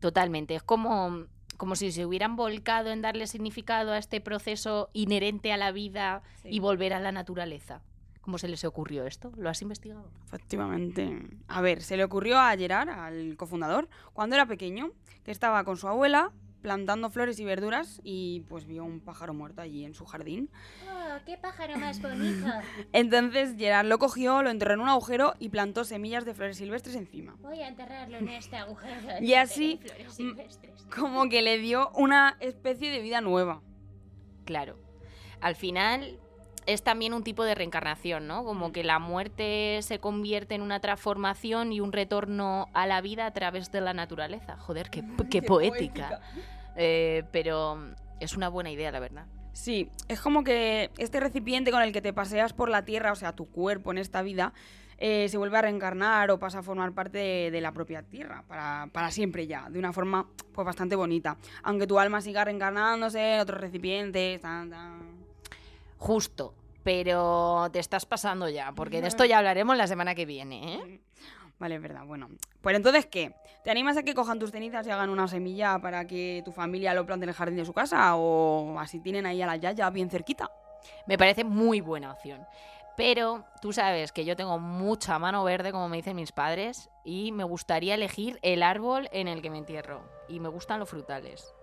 Totalmente. 0.00 0.54
Es 0.54 0.62
como, 0.62 1.26
como 1.56 1.76
si 1.76 1.92
se 1.92 2.06
hubieran 2.06 2.36
volcado 2.36 2.90
en 2.90 3.02
darle 3.02 3.26
significado 3.26 3.92
a 3.92 3.98
este 3.98 4.20
proceso 4.20 4.90
inherente 4.92 5.52
a 5.52 5.56
la 5.56 5.72
vida 5.72 6.22
y 6.44 6.60
volver 6.60 6.92
a 6.92 7.00
la 7.00 7.12
naturaleza. 7.12 7.82
¿Cómo 8.20 8.38
se 8.38 8.48
les 8.48 8.64
ocurrió 8.64 9.06
esto? 9.06 9.32
¿Lo 9.36 9.48
has 9.48 9.62
investigado? 9.62 10.10
Efectivamente. 10.26 11.22
A 11.46 11.60
ver, 11.60 11.80
se 11.82 11.96
le 11.96 12.02
ocurrió 12.02 12.38
a 12.38 12.56
Gerard, 12.56 12.88
al 12.88 13.36
cofundador, 13.36 13.88
cuando 14.12 14.34
era 14.34 14.46
pequeño, 14.46 14.90
que 15.24 15.30
estaba 15.30 15.62
con 15.62 15.76
su 15.76 15.86
abuela 15.86 16.32
plantando 16.66 17.10
flores 17.10 17.38
y 17.38 17.44
verduras 17.44 18.00
y 18.02 18.40
pues 18.48 18.66
vio 18.66 18.84
un 18.84 18.98
pájaro 18.98 19.32
muerto 19.32 19.62
allí 19.62 19.84
en 19.84 19.94
su 19.94 20.04
jardín. 20.04 20.50
Oh, 20.90 21.16
qué 21.24 21.38
pájaro 21.38 21.78
más 21.78 22.02
bonito. 22.02 22.44
Entonces 22.92 23.54
Gerard 23.56 23.86
lo 23.86 24.00
cogió, 24.00 24.42
lo 24.42 24.50
enterró 24.50 24.74
en 24.74 24.80
un 24.80 24.88
agujero 24.88 25.34
y 25.38 25.50
plantó 25.50 25.84
semillas 25.84 26.24
de 26.24 26.34
flores 26.34 26.56
silvestres 26.56 26.96
encima. 26.96 27.36
Voy 27.38 27.60
a 27.60 27.68
enterrarlo 27.68 28.16
en 28.16 28.30
este 28.30 28.56
agujero. 28.56 28.96
Y 29.20 29.34
así, 29.34 29.78
de 29.80 29.90
flores 29.90 30.08
mm, 30.08 30.10
silvestres. 30.10 30.86
Como 30.92 31.28
que 31.28 31.40
le 31.40 31.58
dio 31.58 31.92
una 31.94 32.36
especie 32.40 32.90
de 32.90 33.00
vida 33.00 33.20
nueva. 33.20 33.62
Claro. 34.44 34.76
Al 35.40 35.54
final 35.54 36.18
es 36.66 36.82
también 36.82 37.14
un 37.14 37.22
tipo 37.22 37.44
de 37.44 37.54
reencarnación, 37.54 38.26
¿no? 38.26 38.44
Como 38.44 38.72
que 38.72 38.84
la 38.84 38.98
muerte 38.98 39.78
se 39.82 40.00
convierte 40.00 40.54
en 40.54 40.62
una 40.62 40.80
transformación 40.80 41.72
y 41.72 41.80
un 41.80 41.92
retorno 41.92 42.66
a 42.74 42.86
la 42.86 43.00
vida 43.00 43.26
a 43.26 43.30
través 43.32 43.70
de 43.70 43.80
la 43.80 43.94
naturaleza. 43.94 44.56
Joder, 44.58 44.90
qué, 44.90 45.04
qué 45.30 45.42
poética. 45.42 46.20
Eh, 46.76 47.24
pero 47.32 47.78
es 48.20 48.36
una 48.36 48.48
buena 48.48 48.70
idea, 48.70 48.90
la 48.92 49.00
verdad. 49.00 49.26
Sí, 49.52 49.90
es 50.08 50.20
como 50.20 50.44
que 50.44 50.90
este 50.98 51.18
recipiente 51.18 51.70
con 51.70 51.82
el 51.82 51.92
que 51.92 52.02
te 52.02 52.12
paseas 52.12 52.52
por 52.52 52.68
la 52.68 52.84
tierra, 52.84 53.12
o 53.12 53.16
sea, 53.16 53.32
tu 53.32 53.48
cuerpo 53.50 53.90
en 53.90 53.98
esta 53.98 54.20
vida, 54.22 54.52
eh, 54.98 55.28
se 55.28 55.38
vuelve 55.38 55.58
a 55.58 55.62
reencarnar 55.62 56.30
o 56.30 56.38
pasa 56.38 56.58
a 56.58 56.62
formar 56.62 56.92
parte 56.92 57.18
de, 57.18 57.50
de 57.50 57.60
la 57.60 57.72
propia 57.72 58.02
tierra, 58.02 58.44
para, 58.46 58.88
para 58.92 59.10
siempre 59.10 59.46
ya, 59.46 59.68
de 59.70 59.78
una 59.78 59.92
forma 59.92 60.28
pues 60.52 60.64
bastante 60.64 60.96
bonita. 60.96 61.38
Aunque 61.62 61.86
tu 61.86 61.98
alma 61.98 62.20
siga 62.20 62.44
reencarnándose 62.44 63.34
en 63.34 63.40
otros 63.40 63.60
recipientes, 63.60 64.40
tan, 64.40 64.70
tan. 64.70 65.00
Justo. 65.98 66.54
Pero 66.82 67.68
te 67.72 67.80
estás 67.80 68.06
pasando 68.06 68.48
ya, 68.48 68.70
porque 68.70 69.00
de 69.00 69.08
esto 69.08 69.24
ya 69.24 69.38
hablaremos 69.38 69.76
la 69.76 69.88
semana 69.88 70.14
que 70.14 70.24
viene, 70.24 70.74
¿eh? 70.74 71.00
Vale, 71.58 71.76
es 71.76 71.82
verdad, 71.82 72.04
bueno. 72.04 72.28
Pues 72.60 72.76
entonces, 72.76 73.06
¿qué? 73.06 73.34
¿Te 73.64 73.70
animas 73.70 73.96
a 73.96 74.02
que 74.02 74.14
cojan 74.14 74.38
tus 74.38 74.50
cenizas 74.50 74.86
y 74.86 74.90
hagan 74.90 75.10
una 75.10 75.26
semilla 75.26 75.78
para 75.78 76.06
que 76.06 76.42
tu 76.44 76.52
familia 76.52 76.92
lo 76.92 77.06
plante 77.06 77.24
en 77.24 77.30
el 77.30 77.34
jardín 77.34 77.56
de 77.56 77.64
su 77.64 77.72
casa? 77.72 78.14
O 78.16 78.78
así 78.78 79.00
tienen 79.00 79.24
ahí 79.24 79.40
a 79.40 79.46
la 79.46 79.56
yaya 79.56 79.88
bien 79.90 80.10
cerquita. 80.10 80.50
Me 81.06 81.16
parece 81.16 81.44
muy 81.44 81.80
buena 81.80 82.12
opción. 82.12 82.46
Pero 82.96 83.44
tú 83.60 83.72
sabes 83.72 84.12
que 84.12 84.24
yo 84.24 84.36
tengo 84.36 84.58
mucha 84.58 85.18
mano 85.18 85.44
verde, 85.44 85.72
como 85.72 85.88
me 85.88 85.98
dicen 85.98 86.16
mis 86.16 86.32
padres, 86.32 86.88
y 87.04 87.32
me 87.32 87.44
gustaría 87.44 87.94
elegir 87.94 88.38
el 88.42 88.62
árbol 88.62 89.08
en 89.12 89.28
el 89.28 89.42
que 89.42 89.50
me 89.50 89.58
entierro. 89.58 90.02
Y 90.28 90.40
me 90.40 90.48
gustan 90.48 90.80
los 90.80 90.88
frutales. 90.88 91.54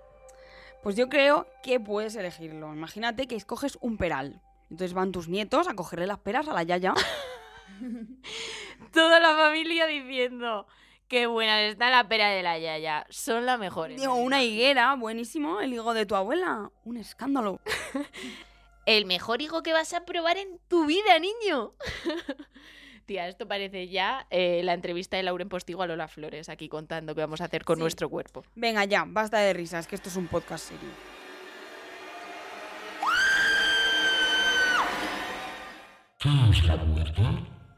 Pues 0.83 0.95
yo 0.95 1.09
creo 1.09 1.47
que 1.63 1.79
puedes 1.79 2.15
elegirlo. 2.15 2.73
Imagínate 2.73 3.27
que 3.27 3.35
escoges 3.35 3.77
un 3.81 3.97
peral. 3.97 4.41
Entonces 4.69 4.93
van 4.93 5.11
tus 5.11 5.27
nietos 5.27 5.67
a 5.67 5.75
cogerle 5.75 6.07
las 6.07 6.19
peras 6.19 6.47
a 6.47 6.53
la 6.53 6.63
yaya. 6.63 6.93
Toda 8.93 9.19
la 9.19 9.35
familia 9.35 9.85
diciendo 9.87 10.67
qué 11.07 11.27
buena 11.27 11.61
está 11.61 11.89
la 11.89 12.07
pera 12.07 12.29
de 12.29 12.43
la 12.43 12.57
yaya. 12.59 13.05
Son 13.09 13.45
las 13.45 13.59
mejores. 13.59 13.99
Digo, 13.99 14.15
una 14.15 14.43
higuera, 14.43 14.95
buenísimo, 14.95 15.59
el 15.61 15.73
higo 15.73 15.93
de 15.93 16.05
tu 16.05 16.15
abuela. 16.15 16.71
Un 16.83 16.97
escándalo. 16.97 17.59
El 18.85 19.05
mejor 19.05 19.41
higo 19.41 19.63
que 19.63 19.71
vas 19.71 19.93
a 19.93 20.03
probar 20.03 20.35
en 20.37 20.59
tu 20.67 20.85
vida, 20.85 21.17
niño. 21.17 21.71
Tía, 23.05 23.29
esto 23.29 23.47
parece 23.47 23.87
ya 23.87 24.27
eh, 24.29 24.61
la 24.63 24.73
entrevista 24.73 25.15
de 25.15 25.23
Lauren 25.23 25.47
Postigo 25.47 25.83
a 25.83 25.87
Lola 25.87 26.09
Flores, 26.09 26.49
aquí 26.49 26.67
contando 26.67 27.15
qué 27.15 27.21
vamos 27.21 27.39
a 27.39 27.45
hacer 27.45 27.63
con 27.63 27.77
Sí. 27.77 27.81
nuestro 27.81 28.09
cuerpo. 28.09 28.43
Venga 28.55 28.83
ya, 28.83 29.05
basta 29.07 29.39
de 29.39 29.53
risas, 29.53 29.87
que 29.87 29.95
esto 29.95 30.09
es 30.09 30.17
un 30.17 30.27
podcast 30.27 30.67
serio. 30.69 30.89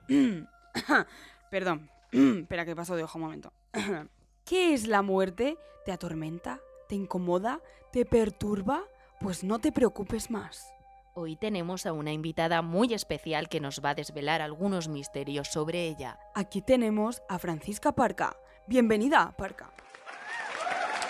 Perdón, 1.52 1.90
espera 2.12 2.66
que 2.66 2.76
paso 2.76 2.96
de 2.96 3.04
ojo 3.04 3.18
un 3.18 3.24
momento. 3.24 3.54
¿Qué 4.46 4.74
es 4.74 4.88
la 4.88 5.02
muerte? 5.02 5.58
¿Te 5.86 5.92
atormenta? 5.92 6.60
¿Te 6.88 6.96
incomoda? 6.96 7.62
¿Te 7.92 8.06
perturba? 8.06 8.84
Pues 9.20 9.44
no 9.44 9.60
te 9.60 9.72
preocupes 9.72 10.30
más. 10.30 10.72
Hoy 11.14 11.38
tenemos 11.38 11.86
a 11.86 11.94
una 11.94 12.12
invitada 12.12 12.62
muy 12.62 12.94
especial 12.94 13.48
que 13.48 13.62
nos 13.62 13.80
va 13.84 13.92
a 13.92 13.96
desvelar 13.96 14.42
algunos 14.42 14.90
misterios 14.90 15.48
sobre 15.48 15.88
ella. 15.88 16.20
Aquí 16.36 16.62
tenemos 16.62 17.22
a 17.30 17.40
Francisca 17.40 17.94
Parca. 17.94 18.36
Bienvenida, 18.68 19.34
Parca. 19.38 19.72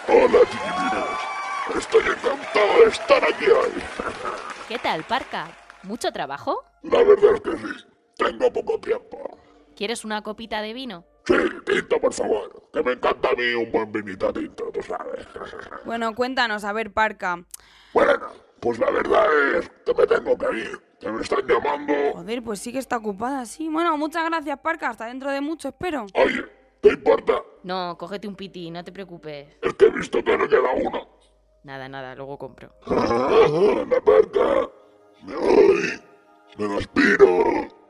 Hola, 0.08 0.40
chiquitines. 0.52 1.36
Estoy 1.76 2.04
encantado 2.04 2.80
de 2.84 2.90
estar 2.90 3.24
aquí 3.24 3.46
hoy. 3.46 3.72
¿Qué 4.68 4.78
tal, 4.78 5.04
Parca? 5.06 5.50
¿Mucho 5.82 6.12
trabajo? 6.12 6.64
La 6.84 7.04
verdad 7.04 7.34
es 7.34 7.42
que 7.42 7.58
sí. 7.58 7.95
Tengo 8.18 8.52
poco 8.52 8.80
tiempo. 8.80 9.38
¿Quieres 9.76 10.06
una 10.06 10.22
copita 10.22 10.62
de 10.62 10.74
vino? 10.74 11.06
Sí, 11.26 11.34
tinto, 11.66 12.00
por 12.00 12.14
favor. 12.14 12.70
Que 12.72 12.84
me 12.84 12.94
encanta 12.94 13.30
a 13.30 13.36
mí 13.36 13.54
un 13.54 13.72
buen 13.72 13.92
vinito 13.92 14.32
tinto, 14.32 14.72
tú 14.72 14.82
sabes. 14.82 15.28
Bueno, 15.86 16.14
cuéntanos, 16.16 16.64
a 16.64 16.72
ver, 16.72 16.94
Parca. 16.94 17.44
Bueno, 17.94 18.28
pues 18.60 18.80
la 18.80 18.92
verdad 18.92 19.26
es 19.58 19.70
que 19.86 19.94
me 19.94 20.08
tengo 20.08 20.38
que 20.38 20.58
ir. 20.58 20.82
Que 21.00 21.12
me 21.12 21.22
están 21.22 21.46
llamando. 21.46 21.94
Joder, 22.14 22.42
pues 22.42 22.60
sí 22.60 22.72
que 22.72 22.80
está 22.80 22.98
ocupada, 22.98 23.46
sí. 23.46 23.68
Bueno, 23.68 23.98
muchas 23.98 24.24
gracias, 24.26 24.60
Parca. 24.60 24.90
Hasta 24.90 25.08
dentro 25.08 25.30
de 25.32 25.42
mucho, 25.42 25.68
espero. 25.70 26.06
Oye, 26.14 26.46
¿te 26.82 26.90
importa? 26.90 27.42
No, 27.64 27.98
cógete 27.98 28.28
un 28.28 28.36
piti, 28.36 28.72
no 28.72 28.84
te 28.84 28.92
preocupes. 28.92 29.58
Es 29.62 29.74
que 29.74 29.86
he 29.86 29.90
visto 29.90 30.24
que 30.24 30.38
no 30.38 30.48
queda 30.48 30.72
uno. 30.74 31.08
Nada, 31.64 31.90
nada, 31.90 32.16
luego 32.16 32.38
compro. 32.38 32.72
La 32.88 34.00
parca. 34.02 34.70
Me 35.24 35.36
voy. 35.36 36.02
Me 36.58 36.68
despido. 36.76 37.85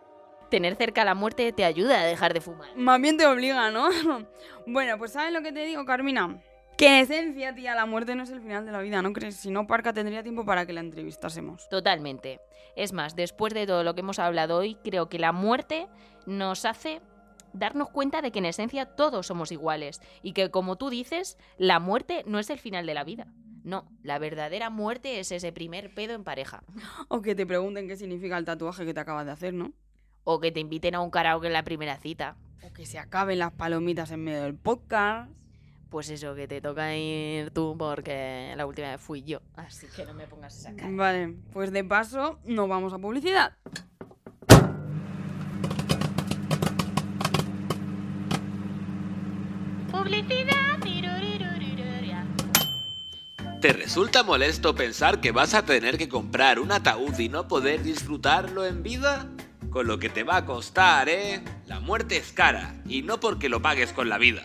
Tener 0.50 0.76
cerca 0.76 1.04
la 1.04 1.16
muerte 1.16 1.52
te 1.52 1.66
ayuda 1.66 2.02
a 2.02 2.06
dejar 2.06 2.34
de 2.34 2.42
fumar. 2.42 2.70
Más 2.76 3.02
bien 3.02 3.18
te 3.18 3.26
obliga, 3.26 3.72
¿no? 3.72 3.90
bueno, 4.68 4.98
pues 4.98 5.12
¿sabes 5.12 5.34
lo 5.34 5.42
que 5.42 5.52
te 5.52 5.66
digo, 5.66 5.86
Carmina? 5.86 6.42
Que 6.78 6.88
en 6.88 7.04
esencia, 7.04 7.56
tía, 7.56 7.74
la 7.74 7.86
muerte 7.86 8.16
no 8.16 8.24
es 8.24 8.30
el 8.30 8.42
final 8.42 8.66
de 8.66 8.72
la 8.74 8.82
vida, 8.82 9.02
¿no 9.02 9.14
crees? 9.14 9.38
Si 9.38 9.50
no, 9.50 9.66
Parca 9.66 9.94
tendría 9.94 10.24
tiempo 10.24 10.46
para 10.46 10.66
que 10.66 10.74
la 10.74 10.82
entrevistásemos. 10.82 11.70
Totalmente. 11.70 12.42
Es 12.76 12.92
más, 12.92 13.16
después 13.16 13.54
de 13.54 13.66
todo 13.66 13.84
lo 13.84 13.96
que 13.96 14.02
hemos 14.02 14.20
hablado 14.20 14.58
hoy, 14.58 14.76
creo 14.84 15.08
que 15.08 15.18
la 15.18 15.32
muerte 15.32 15.88
nos 16.26 16.66
hace 16.66 17.02
darnos 17.54 17.90
cuenta 17.90 18.22
de 18.22 18.32
que 18.32 18.40
en 18.40 18.46
esencia 18.46 18.86
todos 18.86 19.28
somos 19.28 19.54
iguales 19.54 20.02
y 20.22 20.34
que, 20.34 20.52
como 20.52 20.76
tú 20.76 20.90
dices, 20.90 21.38
la 21.58 21.80
muerte 21.80 22.24
no 22.28 22.40
es 22.40 22.50
el 22.50 22.60
final 22.60 22.86
de 22.86 22.94
la 22.94 23.06
vida. 23.06 23.28
No, 23.64 23.90
la 24.04 24.20
verdadera 24.20 24.70
muerte 24.70 25.20
es 25.20 25.32
ese 25.32 25.52
primer 25.52 25.94
pedo 25.94 26.14
en 26.14 26.24
pareja. 26.24 26.64
O 27.08 27.22
que 27.22 27.34
te 27.36 27.46
pregunten 27.46 27.88
qué 27.88 27.96
significa 27.96 28.38
el 28.38 28.46
tatuaje 28.46 28.86
que 28.86 28.94
te 28.94 29.00
acabas 29.00 29.26
de 29.26 29.32
hacer, 29.32 29.54
¿no? 29.54 29.72
O 30.26 30.42
que 30.42 30.52
te 30.52 30.60
inviten 30.60 30.96
a 30.96 31.00
un 31.00 31.10
karaoke 31.10 31.48
en 31.48 31.54
la 31.54 31.64
primera 31.64 31.98
cita. 31.98 32.36
O 32.62 32.74
que 32.74 32.86
se 32.86 33.00
acaben 33.00 33.40
las 33.40 33.54
palomitas 33.54 34.12
en 34.12 34.26
medio 34.26 34.44
del 34.44 34.56
podcast. 34.56 35.32
Pues 35.90 36.10
eso, 36.10 36.36
que 36.36 36.48
te 36.48 36.60
toca 36.60 36.94
ir 36.94 37.52
tú 37.52 37.76
porque 37.80 38.54
la 38.58 38.66
última 38.66 38.90
vez 38.90 39.00
fui 39.00 39.24
yo. 39.24 39.40
Así 39.56 39.88
que 39.96 40.04
no 40.04 40.14
me 40.14 40.28
pongas 40.28 40.58
esa 40.60 40.76
cara. 40.76 40.90
Vale, 40.92 41.36
pues 41.54 41.72
de 41.72 41.86
paso 41.86 42.40
nos 42.44 42.68
vamos 42.68 42.92
a 42.92 42.98
publicidad. 42.98 43.54
Publicidad. 49.90 50.66
¿Te 53.66 53.74
resulta 53.74 54.22
molesto 54.22 54.76
pensar 54.76 55.22
que 55.22 55.32
vas 55.32 55.56
a 55.56 55.66
tener 55.66 55.98
que 55.98 56.08
comprar 56.08 56.60
un 56.60 56.72
ataúd 56.72 57.18
y 57.18 57.30
no 57.30 57.48
poder 57.48 57.82
disfrutarlo 57.82 58.64
en 58.64 58.84
vida? 58.84 59.28
Con 59.76 59.88
lo 59.88 60.00
que 60.00 60.08
te 60.08 60.24
va 60.24 60.38
a 60.38 60.46
costar, 60.46 61.10
¿eh? 61.10 61.44
La 61.68 61.82
muerte 61.82 62.16
es 62.16 62.32
cara, 62.32 62.82
y 62.88 63.02
no 63.02 63.20
porque 63.20 63.50
lo 63.50 63.62
pagues 63.62 63.92
con 63.92 64.08
la 64.08 64.18
vida. 64.18 64.42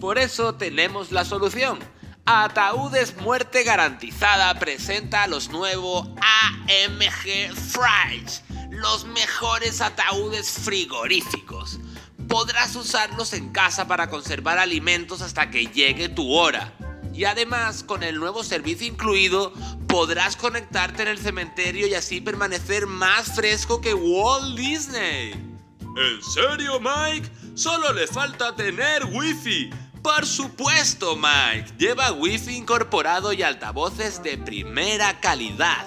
Por 0.00 0.18
eso 0.18 0.54
tenemos 0.54 1.10
la 1.10 1.24
solución. 1.24 1.80
Ataúdes 2.24 3.16
Muerte 3.16 3.64
Garantizada 3.64 4.56
presenta 4.60 5.26
los 5.26 5.48
nuevos 5.48 6.06
AMG 6.20 7.56
Fries, 7.56 8.44
los 8.70 9.04
mejores 9.06 9.80
ataúdes 9.80 10.48
frigoríficos. 10.48 11.80
Podrás 12.28 12.76
usarlos 12.76 13.32
en 13.32 13.50
casa 13.50 13.88
para 13.88 14.08
conservar 14.08 14.60
alimentos 14.60 15.22
hasta 15.22 15.50
que 15.50 15.66
llegue 15.66 16.08
tu 16.08 16.32
hora. 16.32 16.72
Y 17.12 17.24
además, 17.24 17.82
con 17.82 18.04
el 18.04 18.20
nuevo 18.20 18.44
servicio 18.44 18.86
incluido, 18.86 19.52
podrás 19.88 20.36
conectarte 20.36 21.02
en 21.02 21.08
el 21.08 21.18
cementerio 21.18 21.88
y 21.88 21.94
así 21.94 22.20
permanecer 22.20 22.86
más 22.86 23.34
fresco 23.34 23.80
que 23.80 23.94
Walt 23.94 24.56
Disney. 24.56 25.32
¿En 25.32 26.22
serio, 26.22 26.78
Mike? 26.78 27.28
Solo 27.54 27.92
le 27.92 28.06
falta 28.06 28.54
tener 28.54 29.04
wifi. 29.06 29.70
Por 30.02 30.24
supuesto, 30.24 31.16
Mike. 31.16 31.72
Lleva 31.78 32.12
wifi 32.12 32.56
incorporado 32.56 33.32
y 33.32 33.42
altavoces 33.42 34.22
de 34.22 34.38
primera 34.38 35.18
calidad. 35.18 35.86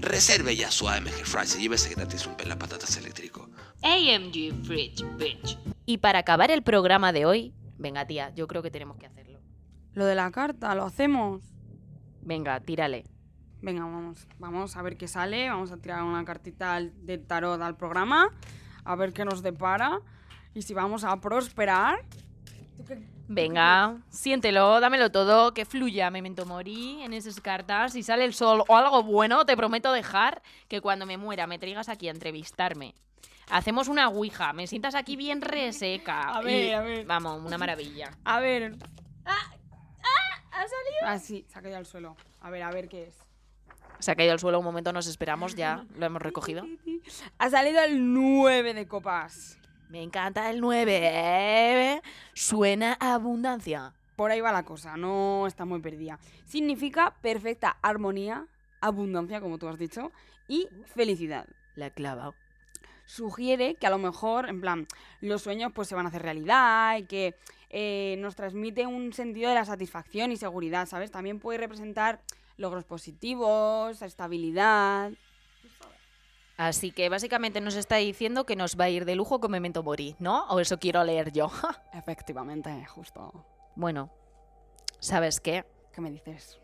Reserve 0.00 0.54
ya 0.54 0.70
su 0.70 0.88
AMG 0.88 1.24
Fries 1.24 1.56
y 1.56 1.62
llévese 1.62 1.94
gratis 1.94 2.26
un 2.26 2.36
patatas 2.36 2.96
eléctrico. 2.98 3.48
AMG 3.82 4.64
Fridge, 4.64 5.04
bitch. 5.16 5.58
Y 5.86 5.98
para 5.98 6.18
acabar 6.18 6.50
el 6.50 6.62
programa 6.62 7.12
de 7.12 7.24
hoy, 7.24 7.54
venga 7.78 8.06
tía, 8.06 8.34
yo 8.34 8.46
creo 8.46 8.62
que 8.62 8.70
tenemos 8.70 8.98
que 8.98 9.06
hacerlo. 9.06 9.40
Lo 9.94 10.04
de 10.04 10.14
la 10.14 10.30
carta, 10.30 10.74
¿lo 10.74 10.84
hacemos? 10.84 11.55
Venga, 12.26 12.58
tírale. 12.60 13.04
Venga, 13.62 13.82
vamos, 13.84 14.26
vamos 14.38 14.76
a 14.76 14.82
ver 14.82 14.96
qué 14.96 15.06
sale. 15.08 15.48
Vamos 15.48 15.70
a 15.72 15.76
tirar 15.78 16.02
una 16.02 16.24
cartita 16.24 16.78
de 16.80 17.18
tarot 17.18 17.60
al 17.62 17.76
programa. 17.76 18.28
A 18.84 18.96
ver 18.96 19.12
qué 19.12 19.24
nos 19.24 19.42
depara. 19.42 20.00
Y 20.52 20.62
si 20.62 20.74
vamos 20.74 21.04
a 21.04 21.20
prosperar. 21.20 22.00
¿Tú 22.76 22.84
qué- 22.84 23.16
Venga, 23.28 23.96
siéntelo, 24.08 24.78
dámelo 24.80 25.10
todo, 25.10 25.52
que 25.52 25.64
fluya 25.64 26.10
memento 26.10 26.46
mori 26.46 27.02
en 27.02 27.12
esas 27.12 27.40
cartas. 27.40 27.92
Si 27.92 28.02
sale 28.04 28.24
el 28.24 28.34
sol 28.34 28.62
o 28.68 28.76
algo 28.76 29.02
bueno, 29.02 29.44
te 29.44 29.56
prometo 29.56 29.92
dejar 29.92 30.42
que 30.68 30.80
cuando 30.80 31.06
me 31.06 31.16
muera 31.16 31.46
me 31.48 31.58
traigas 31.58 31.88
aquí 31.88 32.06
a 32.08 32.12
entrevistarme. 32.12 32.94
Hacemos 33.50 33.88
una 33.88 34.08
ouija, 34.08 34.52
me 34.52 34.66
sientas 34.68 34.94
aquí 34.94 35.16
bien 35.16 35.40
reseca. 35.42 36.20
A 36.36 36.40
ver, 36.40 36.66
y- 36.66 36.70
a 36.72 36.80
ver. 36.82 37.06
Vamos, 37.06 37.40
una 37.44 37.58
maravilla. 37.58 38.10
A 38.24 38.38
ver. 38.40 38.76
Ah, 41.02 41.18
sí, 41.18 41.44
se 41.48 41.58
ha 41.58 41.62
caído 41.62 41.78
al 41.78 41.86
suelo. 41.86 42.16
A 42.40 42.50
ver, 42.50 42.62
a 42.62 42.70
ver 42.70 42.88
qué 42.88 43.04
es. 43.04 43.14
Se 43.98 44.10
ha 44.10 44.16
caído 44.16 44.32
al 44.32 44.38
suelo 44.38 44.58
un 44.58 44.64
momento, 44.64 44.92
nos 44.92 45.06
esperamos, 45.06 45.54
ya 45.54 45.84
lo 45.96 46.06
hemos 46.06 46.22
recogido. 46.22 46.64
Ha 47.38 47.50
salido 47.50 47.82
el 47.84 48.12
9 48.12 48.74
de 48.74 48.88
copas. 48.88 49.58
Me 49.88 50.02
encanta 50.02 50.50
el 50.50 50.60
9, 50.60 51.00
¿eh? 51.02 52.02
Suena 52.34 52.96
a 52.98 53.14
abundancia. 53.14 53.94
Por 54.16 54.32
ahí 54.32 54.40
va 54.40 54.50
la 54.50 54.64
cosa, 54.64 54.96
no 54.96 55.46
está 55.46 55.64
muy 55.64 55.80
perdida. 55.80 56.18
Significa 56.44 57.14
perfecta 57.22 57.76
armonía, 57.82 58.46
abundancia, 58.80 59.40
como 59.40 59.58
tú 59.58 59.68
has 59.68 59.78
dicho, 59.78 60.10
y 60.48 60.68
felicidad. 60.86 61.46
La 61.76 61.90
clava. 61.90 62.34
sugiere 63.04 63.76
que 63.76 63.86
a 63.86 63.90
lo 63.90 63.98
mejor, 63.98 64.48
en 64.48 64.60
plan, 64.60 64.88
los 65.20 65.42
sueños 65.42 65.70
pues 65.72 65.86
se 65.86 65.94
van 65.94 66.06
a 66.06 66.08
hacer 66.08 66.22
realidad 66.22 66.96
y 66.96 67.04
que 67.04 67.36
eh, 67.70 68.16
nos 68.18 68.36
transmite 68.36 68.86
un 68.86 69.12
sentido 69.12 69.48
de 69.48 69.54
la 69.54 69.64
satisfacción 69.64 70.32
y 70.32 70.36
seguridad, 70.36 70.86
¿sabes? 70.86 71.10
También 71.10 71.40
puede 71.40 71.58
representar 71.58 72.22
logros 72.56 72.84
positivos, 72.84 74.02
estabilidad. 74.02 75.12
Así 76.56 76.90
que 76.90 77.08
básicamente 77.08 77.60
nos 77.60 77.74
está 77.74 77.96
diciendo 77.96 78.46
que 78.46 78.56
nos 78.56 78.80
va 78.80 78.84
a 78.84 78.90
ir 78.90 79.04
de 79.04 79.14
lujo 79.14 79.40
con 79.40 79.50
Memento 79.50 79.82
Mori, 79.82 80.16
¿no? 80.18 80.46
O 80.48 80.58
eso 80.58 80.78
quiero 80.78 81.04
leer 81.04 81.32
yo. 81.32 81.50
Efectivamente, 81.92 82.84
justo. 82.86 83.44
bueno, 83.74 84.10
¿sabes 85.00 85.40
qué? 85.40 85.66
¿Qué 85.92 86.00
me 86.00 86.10
dices? 86.10 86.58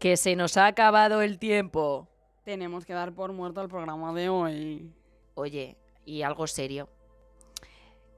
Que 0.00 0.16
se 0.16 0.34
nos 0.34 0.56
ha 0.56 0.66
acabado 0.66 1.22
el 1.22 1.38
tiempo. 1.38 2.08
Tenemos 2.44 2.84
que 2.84 2.92
dar 2.92 3.12
por 3.12 3.32
muerto 3.32 3.60
el 3.60 3.68
programa 3.68 4.12
de 4.12 4.28
hoy. 4.28 4.92
Oye, 5.34 5.76
y 6.04 6.22
algo 6.22 6.46
serio. 6.46 6.88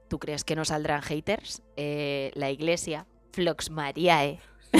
¿Tú 0.09 0.19
crees 0.19 0.43
que 0.43 0.55
no 0.55 0.65
saldrán 0.65 1.03
haters? 1.03 1.61
Eh, 1.77 2.31
la 2.33 2.49
iglesia, 2.49 3.05
Flox 3.31 3.69
Mariae. 3.69 4.39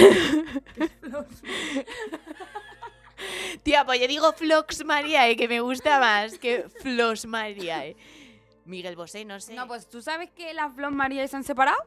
Tía, 3.64 3.86
pues 3.86 4.02
yo 4.02 4.08
digo 4.08 4.34
Flox 4.34 4.84
Mariae, 4.84 5.36
que 5.36 5.48
me 5.48 5.62
gusta 5.62 6.00
más 6.00 6.40
que 6.40 6.66
Flox 6.82 7.28
Mariae. 7.28 7.96
Miguel 8.66 8.96
Bosé, 8.96 9.26
no 9.26 9.40
sé. 9.40 9.54
No, 9.54 9.68
pues 9.68 9.88
tú 9.88 10.02
sabes 10.02 10.32
que 10.32 10.52
las 10.54 10.74
Flor 10.74 10.92
María 10.92 11.28
se 11.28 11.36
han 11.36 11.44
separado. 11.44 11.78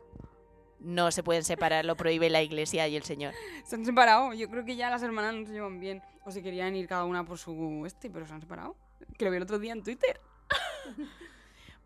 No 0.78 1.10
se 1.10 1.22
pueden 1.22 1.44
separar, 1.44 1.84
lo 1.84 1.96
prohíbe 1.96 2.30
la 2.30 2.42
iglesia 2.42 2.88
y 2.88 2.96
el 2.96 3.04
Señor. 3.04 3.34
Se 3.64 3.76
han 3.76 3.84
separado. 3.84 4.32
Yo 4.34 4.50
creo 4.50 4.64
que 4.64 4.76
ya 4.76 4.90
las 4.90 5.02
hermanas 5.02 5.34
no 5.34 5.46
se 5.46 5.52
llevan 5.52 5.80
bien. 5.80 6.02
O 6.24 6.30
se 6.30 6.42
querían 6.42 6.76
ir 6.76 6.86
cada 6.88 7.04
una 7.04 7.24
por 7.24 7.38
su 7.38 7.84
este, 7.86 8.10
pero 8.10 8.26
se 8.26 8.34
han 8.34 8.40
separado. 8.40 8.76
Que 9.16 9.24
lo 9.24 9.30
vi 9.30 9.36
el 9.36 9.44
otro 9.44 9.58
día 9.58 9.72
en 9.72 9.82
Twitter. 9.82 10.20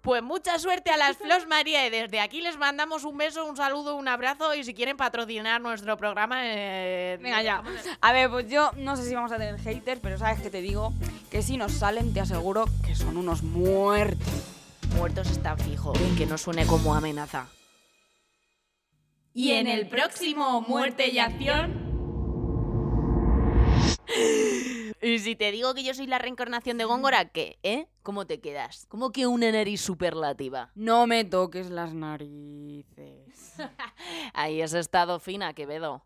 Pues 0.07 0.23
mucha 0.23 0.57
suerte 0.61 0.93
a 0.93 0.97
las 0.97 1.17
Flos 1.17 1.49
María 1.49 1.85
y 1.85 1.91
desde 1.91 2.21
aquí 2.21 2.41
les 2.41 2.57
mandamos 2.57 3.03
un 3.03 3.19
beso, 3.19 3.45
un 3.45 3.57
saludo, 3.57 3.97
un 3.97 4.07
abrazo 4.07 4.55
y 4.55 4.63
si 4.63 4.73
quieren 4.73 4.97
patrocinar 4.97 5.61
nuestro 5.61 5.97
programa... 5.97 6.43
eh, 6.45 7.19
Venga 7.21 7.43
ya. 7.43 7.61
A 8.01 8.13
ver, 8.13 8.31
pues 8.31 8.49
yo 8.49 8.71
no 8.77 8.97
sé 8.97 9.03
si 9.03 9.17
vamos 9.17 9.33
a 9.33 9.37
tener 9.37 9.59
haters, 9.59 10.01
pero 10.01 10.17
sabes 10.17 10.41
que 10.41 10.49
te 10.49 10.61
digo 10.61 10.93
que 11.29 11.43
si 11.43 11.57
nos 11.57 11.73
salen, 11.73 12.15
te 12.15 12.21
aseguro 12.21 12.67
que 12.85 12.95
son 12.95 13.17
unos 13.17 13.43
muertos. 13.43 14.29
Muertos 14.95 15.29
está 15.29 15.57
fijo, 15.57 15.93
que 16.17 16.25
no 16.25 16.39
suene 16.39 16.67
como 16.67 16.95
amenaza. 16.95 17.49
Y 19.35 19.55
en 19.55 19.67
el 19.67 19.89
próximo 19.89 20.61
Muerte 20.61 21.09
y 21.09 21.19
Acción, 21.19 21.75
Y 25.03 25.19
si 25.19 25.37
te 25.37 25.53
digo 25.53 25.75
que 25.75 25.85
yo 25.85 25.95
soy 25.95 26.07
la 26.07 26.19
reencarnación 26.19 26.79
de 26.79 26.85
Góngora, 26.85 27.29
¿qué? 27.29 27.59
¿Eh? 27.63 27.87
¿Cómo 28.03 28.27
te 28.27 28.41
quedas? 28.41 28.87
¿Cómo 28.89 29.13
que 29.13 29.27
una 29.27 29.51
nariz 29.53 29.81
superlativa? 29.81 30.71
No 30.75 31.07
me 31.07 31.25
toques 31.25 31.71
las 31.71 31.93
narices. 31.93 33.55
Ahí 34.35 34.63
has 34.63 34.75
estado 34.75 35.19
fina, 35.19 35.53
Quevedo. 35.55 36.05